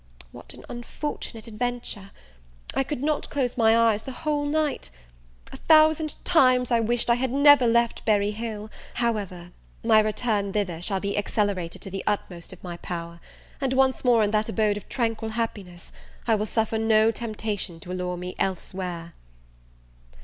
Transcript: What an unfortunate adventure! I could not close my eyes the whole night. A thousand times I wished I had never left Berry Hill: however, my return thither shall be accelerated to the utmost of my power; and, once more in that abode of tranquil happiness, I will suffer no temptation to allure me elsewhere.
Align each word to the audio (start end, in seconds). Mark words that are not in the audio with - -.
What 0.31 0.55
an 0.55 0.65
unfortunate 0.67 1.45
adventure! 1.45 2.09
I 2.73 2.83
could 2.83 3.03
not 3.03 3.29
close 3.29 3.55
my 3.55 3.77
eyes 3.77 4.01
the 4.01 4.11
whole 4.11 4.45
night. 4.47 4.89
A 5.51 5.57
thousand 5.57 6.15
times 6.25 6.71
I 6.71 6.79
wished 6.79 7.07
I 7.07 7.13
had 7.21 7.29
never 7.31 7.67
left 7.67 8.03
Berry 8.03 8.31
Hill: 8.31 8.71
however, 8.95 9.51
my 9.83 9.99
return 9.99 10.53
thither 10.53 10.81
shall 10.81 10.99
be 10.99 11.15
accelerated 11.15 11.83
to 11.83 11.91
the 11.91 12.03
utmost 12.07 12.51
of 12.51 12.63
my 12.63 12.77
power; 12.77 13.19
and, 13.61 13.73
once 13.73 14.03
more 14.03 14.23
in 14.23 14.31
that 14.31 14.49
abode 14.49 14.75
of 14.75 14.89
tranquil 14.89 15.29
happiness, 15.29 15.91
I 16.25 16.33
will 16.33 16.47
suffer 16.47 16.79
no 16.79 17.11
temptation 17.11 17.79
to 17.81 17.91
allure 17.91 18.17
me 18.17 18.35
elsewhere. 18.39 19.13